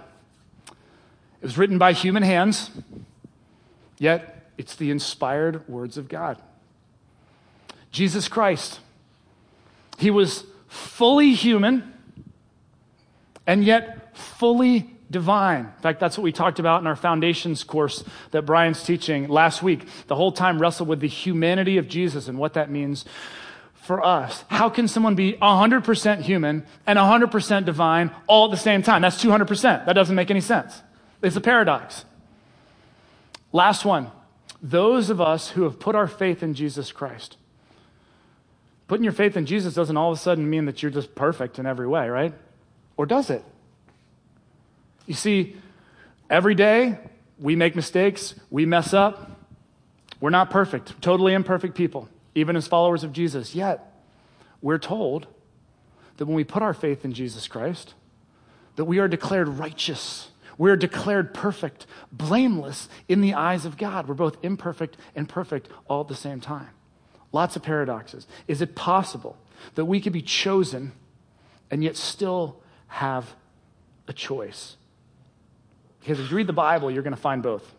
[0.67, 2.69] It was written by human hands,
[4.01, 6.43] yet it's the inspired words of God.
[7.93, 8.81] Jesus Christ.
[9.99, 11.95] He was fully human
[13.47, 15.67] and yet fully divine.
[15.67, 19.63] In fact, that's what we talked about in our foundations course that Brian's teaching last
[19.63, 19.87] week.
[20.09, 23.05] The whole time wrestled with the humanity of Jesus and what that means
[23.75, 24.45] for us.
[24.49, 29.03] How can someone be 100% human and 100% divine all at the same time?
[29.03, 29.87] That's 200%.
[29.87, 30.83] That doesn't make any sense.
[31.23, 32.05] It's a paradox.
[33.53, 34.11] Last one.
[34.61, 37.37] Those of us who have put our faith in Jesus Christ.
[38.89, 41.59] Putting your faith in Jesus doesn't all of a sudden mean that you're just perfect
[41.59, 42.35] in every way, right?
[42.97, 43.45] Or does it?
[45.07, 45.57] You see,
[46.29, 46.99] every day
[47.39, 49.31] we make mistakes, we mess up.
[50.21, 53.55] We're not perfect, totally imperfect people, even as followers of Jesus.
[53.55, 53.93] Yet,
[54.63, 55.27] we're told
[56.17, 57.95] that when we put our faith in Jesus Christ,
[58.77, 60.31] that we are declared righteous.
[60.59, 64.09] We're declared perfect, blameless in the eyes of God.
[64.09, 66.71] We're both imperfect and perfect all at the same time.
[67.33, 68.27] Lots of paradoxes.
[68.49, 69.37] Is it possible
[69.75, 70.93] that we could be chosen
[71.71, 73.35] and yet still have
[74.09, 74.77] a choice?
[76.07, 77.75] Because if you read the Bible, you're going to find both.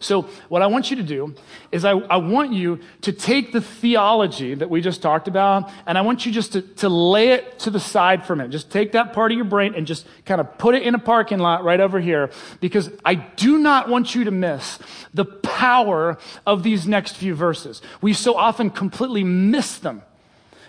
[0.00, 1.34] So, what I want you to do
[1.72, 5.96] is, I, I, want you to take the theology that we just talked about, and
[5.96, 8.52] I want you just to, to lay it to the side for a minute.
[8.52, 10.98] Just take that part of your brain and just kind of put it in a
[10.98, 12.28] parking lot right over here,
[12.60, 14.78] because I do not want you to miss
[15.14, 17.80] the power of these next few verses.
[18.02, 20.02] We so often completely miss them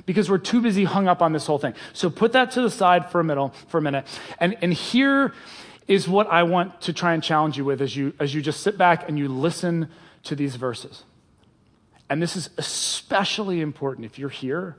[0.05, 1.73] because we're too busy hung up on this whole thing.
[1.91, 4.05] So put that to the side for a minute, for a minute.
[4.39, 5.33] And, and here
[5.87, 8.61] is what I want to try and challenge you with as you, as you just
[8.61, 9.89] sit back and you listen
[10.23, 11.03] to these verses.
[12.09, 14.75] And this is especially important if you're here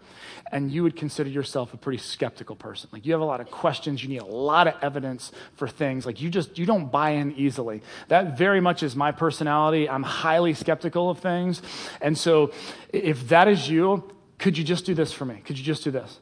[0.53, 2.89] and you would consider yourself a pretty skeptical person.
[2.93, 6.07] Like you have a lot of questions, you need a lot of evidence for things.
[6.07, 7.83] Like you just you don't buy in easily.
[8.09, 9.89] That very much is my personality.
[9.89, 11.63] I'm highly skeptical of things.
[12.01, 12.53] And so
[12.93, 15.43] if that is you, could you just do this for me?
[15.45, 16.21] Could you just do this?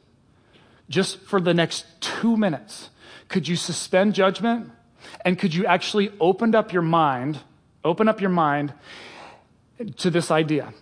[0.89, 2.89] Just for the next 2 minutes,
[3.27, 4.71] could you suspend judgment
[5.23, 7.39] and could you actually open up your mind,
[7.83, 8.73] open up your mind
[9.97, 10.73] to this idea?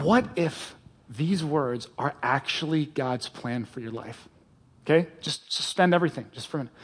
[0.00, 0.74] What if
[1.08, 4.28] these words are actually God's plan for your life?
[4.84, 5.08] Okay?
[5.20, 6.74] Just suspend everything just for a minute.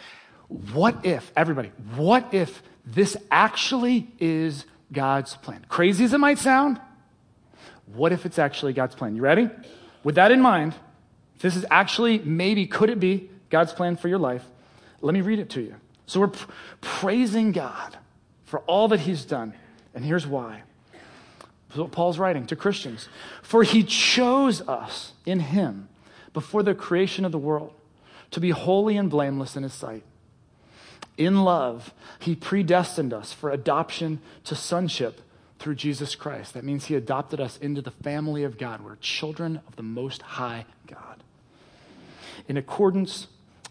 [0.73, 5.67] What if, everybody, what if this actually is God's plan?
[5.69, 6.81] Crazy as it might sound,
[7.95, 9.15] what if it's actually God's plan?
[9.15, 9.51] You ready?
[10.05, 10.75] With that in mind,
[11.41, 14.45] this is actually, maybe, could it be God's plan for your life?
[15.01, 15.75] Let me read it to you.
[16.09, 17.99] So we're pr- praising God
[18.47, 19.53] for all that He's done.
[19.95, 20.63] And here's why.
[21.75, 23.09] What Paul's writing to Christians.
[23.43, 25.89] For He chose us in Him
[26.33, 27.75] before the creation of the world
[28.31, 30.03] to be holy and blameless in His sight.
[31.19, 35.21] In love, He predestined us for adoption to sonship
[35.59, 36.55] through Jesus Christ.
[36.55, 38.81] That means He adopted us into the family of God.
[38.81, 41.23] We're children of the Most High God.
[42.49, 43.27] In accordance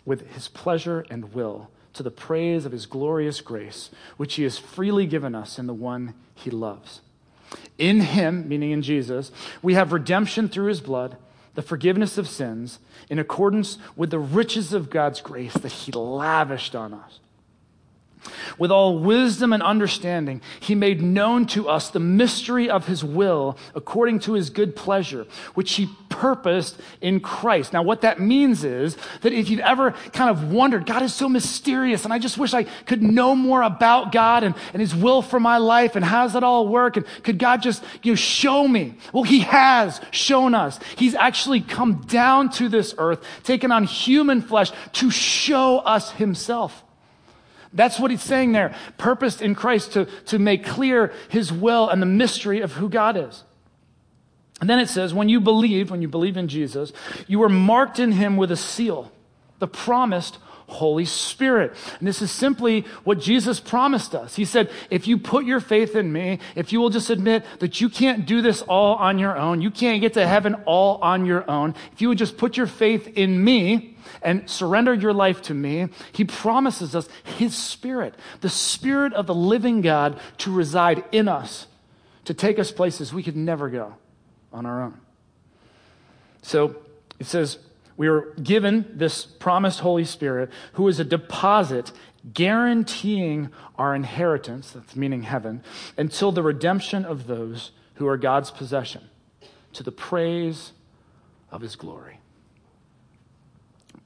[0.05, 4.57] with His pleasure and will to the praise of his glorious grace, which he has
[4.57, 7.01] freely given us in the one he loves.
[7.77, 9.31] In him, meaning in Jesus,
[9.61, 11.17] we have redemption through his blood,
[11.55, 12.79] the forgiveness of sins,
[13.09, 17.19] in accordance with the riches of God's grace that he lavished on us.
[18.57, 23.57] With all wisdom and understanding, he made known to us the mystery of his will
[23.75, 27.73] according to his good pleasure, which he purposed in Christ.
[27.73, 31.29] Now, what that means is that if you've ever kind of wondered, God is so
[31.29, 35.21] mysterious, and I just wish I could know more about God and, and his will
[35.21, 36.97] for my life, and how does that all work?
[36.97, 38.95] And could God just you know, show me?
[39.13, 40.79] Well, he has shown us.
[40.97, 46.83] He's actually come down to this earth, taken on human flesh to show us himself.
[47.77, 48.75] That's what he's saying there.
[48.97, 53.15] Purposed in Christ to, to make clear his will and the mystery of who God
[53.15, 53.43] is.
[54.59, 56.91] And then it says, when you believe, when you believe in Jesus,
[57.27, 59.11] you are marked in him with a seal,
[59.59, 61.73] the promised Holy Spirit.
[61.99, 64.35] And this is simply what Jesus promised us.
[64.35, 67.81] He said, if you put your faith in me, if you will just admit that
[67.81, 71.25] you can't do this all on your own, you can't get to heaven all on
[71.25, 75.41] your own, if you would just put your faith in me, and surrender your life
[75.43, 81.03] to me, he promises us his spirit, the spirit of the living God to reside
[81.11, 81.67] in us,
[82.25, 83.95] to take us places we could never go
[84.53, 84.99] on our own.
[86.41, 86.77] So
[87.19, 87.59] it says,
[87.97, 91.91] we are given this promised Holy Spirit, who is a deposit
[92.33, 95.63] guaranteeing our inheritance, that's meaning heaven,
[95.97, 99.09] until the redemption of those who are God's possession,
[99.73, 100.73] to the praise
[101.51, 102.19] of his glory.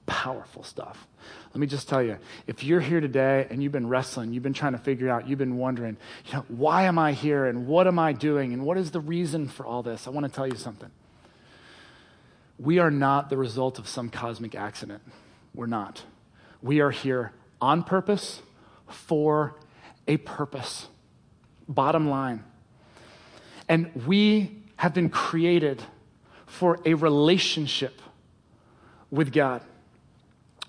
[0.06, 1.06] Powerful stuff.
[1.50, 4.54] Let me just tell you, if you're here today and you've been wrestling, you've been
[4.54, 7.88] trying to figure out, you've been wondering, you know, why am I here and what
[7.88, 10.08] am I doing and what is the reason for all this?
[10.08, 10.90] I want to tell you something
[12.60, 15.02] we are not the result of some cosmic accident.
[15.54, 16.04] We're not.
[16.62, 18.42] We are here on purpose
[18.88, 19.56] for
[20.08, 20.88] a purpose.
[21.68, 22.44] Bottom line.
[23.68, 25.82] And we have been created
[26.46, 28.02] for a relationship
[29.10, 29.62] with God.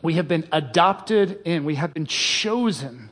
[0.03, 3.11] We have been adopted in, we have been chosen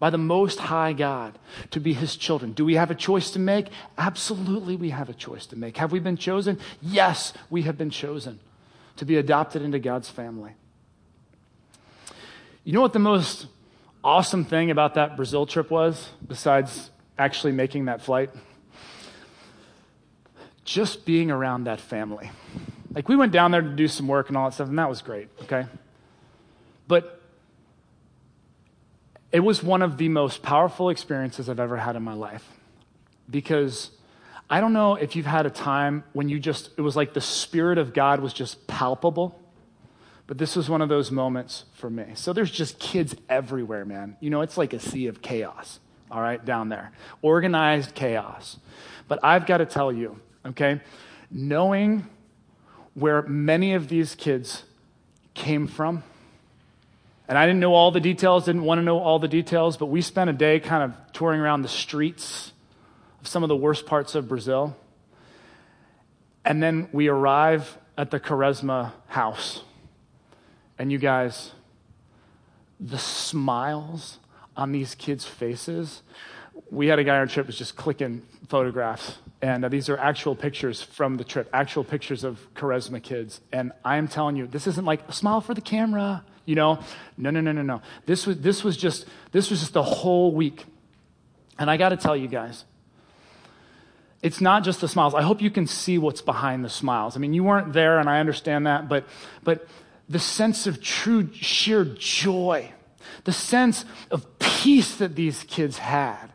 [0.00, 1.38] by the Most High God
[1.70, 2.52] to be His children.
[2.52, 3.68] Do we have a choice to make?
[3.96, 5.76] Absolutely, we have a choice to make.
[5.76, 6.58] Have we been chosen?
[6.82, 8.40] Yes, we have been chosen
[8.96, 10.52] to be adopted into God's family.
[12.64, 13.46] You know what the most
[14.02, 18.30] awesome thing about that Brazil trip was, besides actually making that flight?
[20.64, 22.30] Just being around that family.
[22.94, 24.88] Like, we went down there to do some work and all that stuff, and that
[24.88, 25.66] was great, okay?
[26.88, 27.19] But
[29.32, 32.44] it was one of the most powerful experiences I've ever had in my life
[33.28, 33.90] because
[34.48, 37.20] I don't know if you've had a time when you just, it was like the
[37.20, 39.40] Spirit of God was just palpable.
[40.26, 42.06] But this was one of those moments for me.
[42.14, 44.16] So there's just kids everywhere, man.
[44.20, 46.92] You know, it's like a sea of chaos, all right, down there.
[47.22, 48.58] Organized chaos.
[49.08, 50.80] But I've got to tell you, okay,
[51.30, 52.06] knowing
[52.94, 54.64] where many of these kids
[55.34, 56.02] came from,
[57.30, 59.86] and I didn't know all the details, didn't want to know all the details, but
[59.86, 62.52] we spent a day kind of touring around the streets
[63.20, 64.76] of some of the worst parts of Brazil.
[66.44, 69.62] And then we arrive at the Quaresma house.
[70.76, 71.52] And you guys,
[72.80, 74.18] the smiles
[74.56, 76.02] on these kids' faces.
[76.68, 79.96] We had a guy on our trip was just clicking photographs, and uh, these are
[79.96, 83.40] actual pictures from the trip, actual pictures of Quaresma kids.
[83.52, 86.80] And I am telling you, this isn't like a smile for the camera, you know?
[87.16, 87.82] No, no, no, no, no.
[88.06, 90.66] This was this was just this was just the whole week.
[91.58, 92.64] And I got to tell you guys,
[94.22, 95.14] it's not just the smiles.
[95.14, 97.16] I hope you can see what's behind the smiles.
[97.16, 99.04] I mean, you weren't there, and I understand that, but,
[99.42, 99.66] but
[100.08, 102.72] the sense of true, sheer joy,
[103.24, 106.26] the sense of peace that these kids had,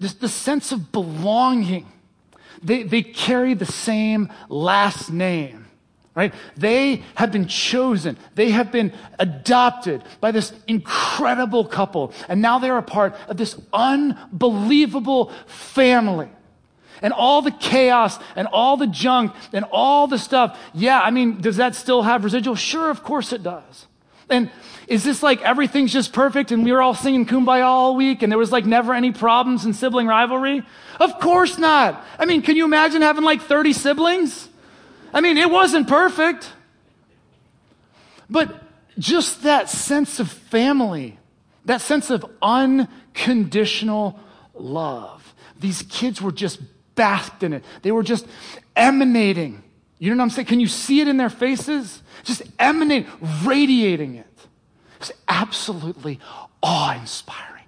[0.00, 1.86] the, the sense of belonging.
[2.62, 5.66] They, they carry the same last name.
[6.14, 6.34] Right?
[6.56, 8.16] They have been chosen.
[8.34, 12.12] They have been adopted by this incredible couple.
[12.28, 16.28] And now they're a part of this unbelievable family
[17.02, 20.58] and all the chaos and all the junk and all the stuff.
[20.74, 22.56] Yeah, I mean, does that still have residual?
[22.56, 23.87] Sure, of course it does.
[24.30, 24.50] And
[24.86, 28.32] is this like everything's just perfect and we were all singing kumbaya all week and
[28.32, 30.62] there was like never any problems in sibling rivalry?
[30.98, 32.04] Of course not.
[32.18, 34.48] I mean, can you imagine having like 30 siblings?
[35.12, 36.50] I mean, it wasn't perfect.
[38.30, 38.62] But
[38.98, 41.18] just that sense of family,
[41.64, 44.18] that sense of unconditional
[44.54, 45.34] love.
[45.58, 46.60] These kids were just
[46.94, 47.64] basked in it.
[47.82, 48.26] They were just
[48.76, 49.62] emanating.
[49.98, 50.46] You know what I'm saying?
[50.46, 52.02] Can you see it in their faces?
[52.22, 53.10] Just emanating,
[53.44, 54.26] radiating it.
[55.00, 56.20] It's absolutely
[56.62, 57.64] awe inspiring.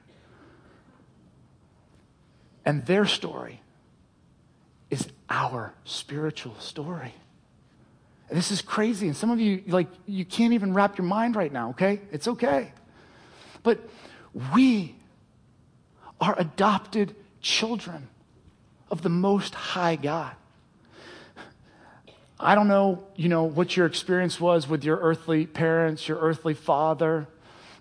[2.65, 3.61] And their story
[4.91, 7.15] is our spiritual story.
[8.29, 9.09] And this is crazy.
[9.09, 12.01] And some of you, like, you can't even wrap your mind right now, okay?
[12.13, 12.73] It's okay.
[13.65, 13.81] But
[14.55, 14.95] we
[16.21, 18.09] are adopted children
[18.89, 20.35] of the Most High God.
[22.43, 26.55] I don't know, you know, what your experience was with your earthly parents, your earthly
[26.55, 27.29] father.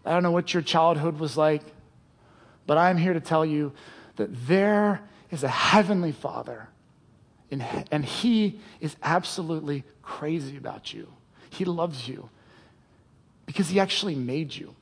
[0.05, 1.61] I don't know what your childhood was like.
[2.67, 3.71] But I'm here to tell you
[4.17, 6.67] that there is a heavenly father,
[7.49, 11.07] and he is absolutely crazy about you.
[11.49, 12.29] He loves you
[13.45, 14.75] because he actually made you.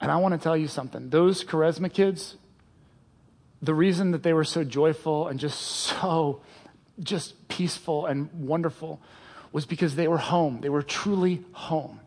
[0.00, 1.10] And I want to tell you something.
[1.10, 2.36] Those Quaresma kids,
[3.62, 6.40] the reason that they were so joyful and just so
[7.02, 9.00] just peaceful and wonderful
[9.52, 10.60] was because they were home.
[10.60, 12.00] They were truly home.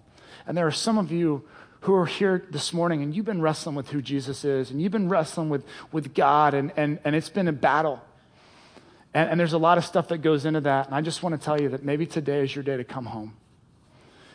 [0.45, 1.47] And there are some of you
[1.81, 4.91] who are here this morning and you've been wrestling with who Jesus is and you've
[4.91, 8.01] been wrestling with, with God and, and, and it's been a battle.
[9.13, 10.87] And, and there's a lot of stuff that goes into that.
[10.87, 13.05] And I just want to tell you that maybe today is your day to come
[13.05, 13.35] home.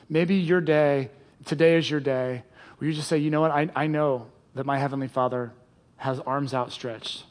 [0.09, 1.11] Maybe your day,
[1.45, 2.43] today is your day
[2.79, 5.53] where you just say, you know what, I, I know that my Heavenly Father
[5.97, 7.25] has arms outstretched.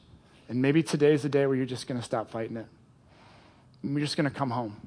[0.50, 2.66] And maybe today is the day where you're just going to stop fighting it.
[3.84, 4.78] We're just going to come home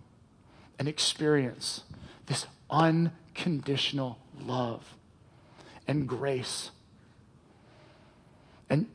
[0.79, 1.83] and experience
[2.27, 4.95] this unconditional love
[5.87, 6.71] and grace.
[8.71, 8.87] And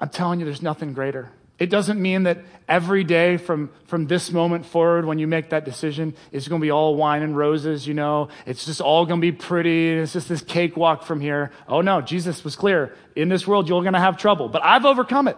[0.00, 1.30] I'm telling you, there's nothing greater.
[1.58, 5.64] It doesn't mean that every day from, from this moment forward, when you make that
[5.64, 8.28] decision, it's going to be all wine and roses, you know.
[8.44, 9.90] It's just all going to be pretty.
[9.90, 11.52] It's just this cakewalk from here.
[11.66, 12.94] Oh, no, Jesus was clear.
[13.14, 15.36] In this world, you're going to have trouble, but I've overcome it.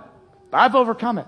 [0.53, 1.27] I've overcome it.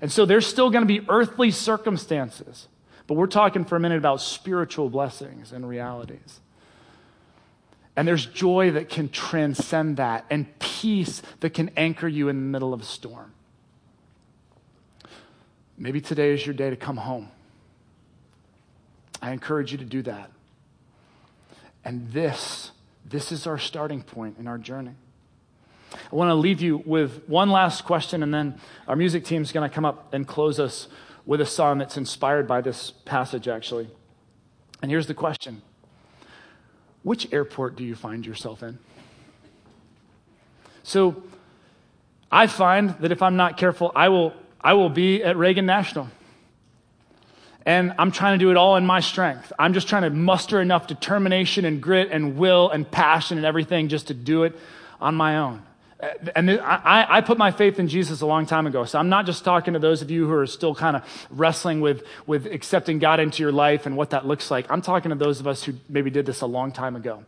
[0.00, 2.68] And so there's still going to be earthly circumstances,
[3.06, 6.40] but we're talking for a minute about spiritual blessings and realities.
[7.96, 12.42] And there's joy that can transcend that and peace that can anchor you in the
[12.42, 13.32] middle of a storm.
[15.76, 17.28] Maybe today is your day to come home.
[19.20, 20.30] I encourage you to do that.
[21.84, 22.70] And this,
[23.04, 24.94] this is our starting point in our journey.
[26.12, 29.52] I want to leave you with one last question, and then our music team is
[29.52, 30.88] going to come up and close us
[31.24, 33.88] with a song that's inspired by this passage, actually.
[34.82, 35.62] And here's the question
[37.04, 38.78] Which airport do you find yourself in?
[40.82, 41.22] So,
[42.32, 46.08] I find that if I'm not careful, I will I will be at Reagan National.
[47.64, 49.52] and I'm trying to do it all in my strength.
[49.58, 53.88] I'm just trying to muster enough determination and grit and will and passion and everything
[53.88, 54.58] just to do it
[55.00, 55.62] on my own.
[56.34, 58.84] And I, I, put my faith in Jesus a long time ago.
[58.84, 61.80] So I'm not just talking to those of you who are still kind of wrestling
[61.80, 64.70] with, with accepting God into your life and what that looks like.
[64.70, 67.24] I'm talking to those of us who maybe did this a long time ago.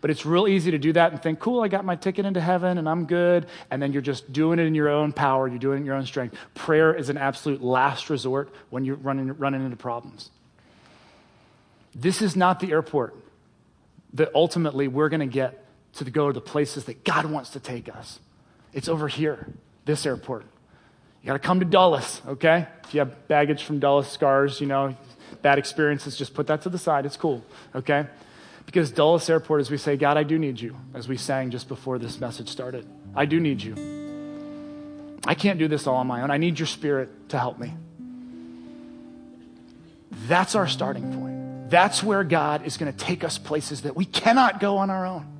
[0.00, 2.40] But it's real easy to do that and think, cool, I got my ticket into
[2.40, 3.46] heaven and I'm good.
[3.70, 5.94] And then you're just doing it in your own power, you're doing it in your
[5.94, 6.36] own strength.
[6.54, 10.30] Prayer is an absolute last resort when you're running, running into problems.
[11.94, 13.14] This is not the airport
[14.14, 15.65] that ultimately we're going to get
[16.04, 18.20] to go to the places that God wants to take us.
[18.72, 19.52] It's over here,
[19.84, 20.44] this airport.
[21.22, 22.68] You got to come to Dulles, okay?
[22.84, 24.96] If you have baggage from Dulles, scars, you know,
[25.42, 27.06] bad experiences, just put that to the side.
[27.06, 27.44] It's cool,
[27.74, 28.06] okay?
[28.64, 31.68] Because Dulles Airport, as we say, God, I do need you, as we sang just
[31.68, 32.86] before this message started.
[33.14, 33.74] I do need you.
[35.26, 36.30] I can't do this all on my own.
[36.30, 37.74] I need your spirit to help me.
[40.28, 41.70] That's our starting point.
[41.70, 45.04] That's where God is going to take us places that we cannot go on our
[45.04, 45.35] own.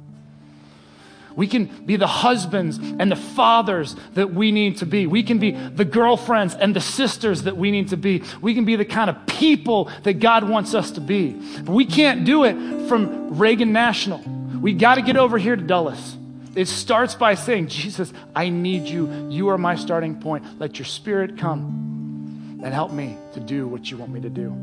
[1.37, 5.07] We can be the husbands and the fathers that we need to be.
[5.07, 8.23] We can be the girlfriends and the sisters that we need to be.
[8.41, 11.33] We can be the kind of people that God wants us to be.
[11.33, 14.19] But we can't do it from Reagan National.
[14.61, 16.17] We got to get over here to Dulles.
[16.55, 19.29] It starts by saying, Jesus, I need you.
[19.29, 20.59] You are my starting point.
[20.59, 24.57] Let your spirit come and help me to do what you want me to do.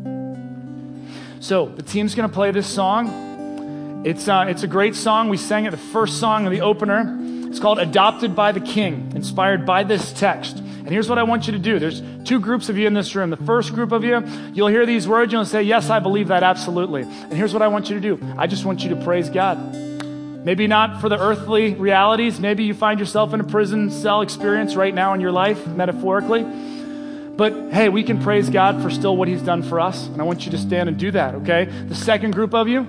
[1.39, 3.32] So the team's going to play this song.
[4.03, 5.29] It's, uh, it's a great song.
[5.29, 7.17] We sang it the first song of the opener.
[7.47, 10.57] It's called Adopted by the King, inspired by this text.
[10.57, 11.79] And here's what I want you to do.
[11.79, 13.29] There's two groups of you in this room.
[13.29, 14.21] The first group of you,
[14.53, 17.03] you'll hear these words, you'll say, Yes, I believe that, absolutely.
[17.03, 19.73] And here's what I want you to do I just want you to praise God.
[19.73, 22.41] Maybe not for the earthly realities.
[22.41, 26.43] Maybe you find yourself in a prison cell experience right now in your life, metaphorically.
[26.43, 30.07] But hey, we can praise God for still what He's done for us.
[30.07, 31.65] And I want you to stand and do that, okay?
[31.65, 32.85] The second group of you,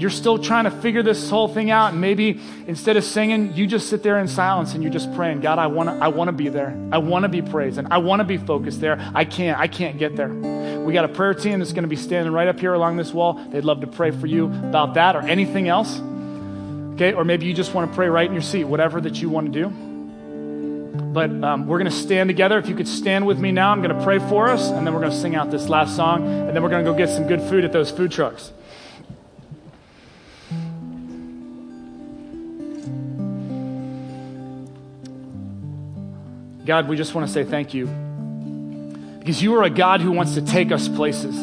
[0.00, 1.92] you're still trying to figure this whole thing out.
[1.92, 5.40] And maybe instead of singing, you just sit there in silence and you're just praying,
[5.40, 6.76] God, I want to I wanna be there.
[6.92, 7.86] I want to be praising.
[7.90, 8.98] I want to be focused there.
[9.14, 9.58] I can't.
[9.58, 10.28] I can't get there.
[10.28, 13.12] We got a prayer team that's going to be standing right up here along this
[13.12, 13.34] wall.
[13.34, 16.00] They'd love to pray for you about that or anything else.
[16.94, 17.12] Okay?
[17.12, 19.52] Or maybe you just want to pray right in your seat, whatever that you want
[19.52, 19.68] to do.
[21.12, 22.58] But um, we're going to stand together.
[22.58, 24.94] If you could stand with me now, I'm going to pray for us, and then
[24.94, 27.08] we're going to sing out this last song, and then we're going to go get
[27.08, 28.52] some good food at those food trucks.
[36.70, 37.88] God, we just want to say thank you
[39.18, 41.36] because you are a God who wants to take us places.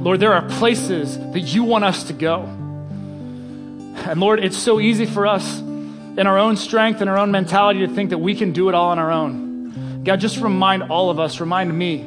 [0.00, 2.42] Lord, there are places that you want us to go.
[2.42, 7.86] And Lord, it's so easy for us in our own strength and our own mentality
[7.86, 10.02] to think that we can do it all on our own.
[10.02, 12.00] God, just remind all of us, remind me,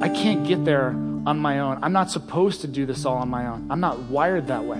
[0.00, 1.80] I can't get there on my own.
[1.82, 3.66] I'm not supposed to do this all on my own.
[3.72, 4.78] I'm not wired that way.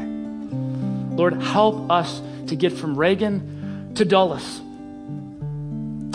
[1.16, 4.60] Lord, help us to get from Reagan to Dulles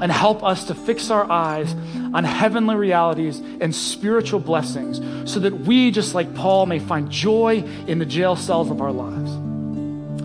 [0.01, 1.73] and help us to fix our eyes
[2.13, 4.99] on heavenly realities and spiritual blessings
[5.31, 8.91] so that we, just like Paul, may find joy in the jail cells of our
[8.91, 9.31] lives.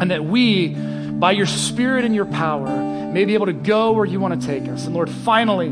[0.00, 2.66] And that we, by your spirit and your power,
[3.12, 4.86] may be able to go where you want to take us.
[4.86, 5.68] And Lord, finally,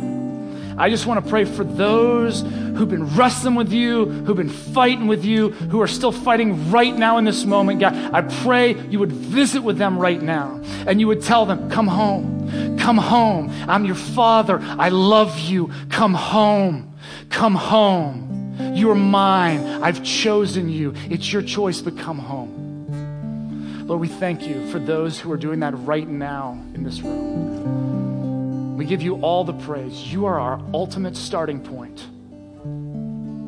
[0.77, 5.07] I just want to pray for those who've been wrestling with you, who've been fighting
[5.07, 7.81] with you, who are still fighting right now in this moment.
[7.81, 11.71] God, I pray you would visit with them right now and you would tell them,
[11.71, 12.49] Come home,
[12.85, 13.51] come home.
[13.67, 14.59] I'm your father.
[14.61, 15.71] I love you.
[15.89, 16.95] Come home,
[17.31, 18.53] come home.
[18.75, 19.83] You're mine.
[19.83, 20.93] I've chosen you.
[21.09, 23.87] It's your choice, but come home.
[23.87, 28.77] Lord, we thank you for those who are doing that right now in this room.
[28.77, 30.13] We give you all the praise.
[30.13, 32.07] You are our ultimate starting point.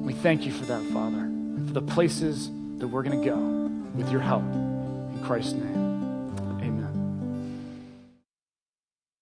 [0.06, 1.30] We thank you for that, Father,
[1.66, 3.36] for the places that we're going to go
[3.94, 4.42] with your help.
[4.42, 5.85] In Christ's name,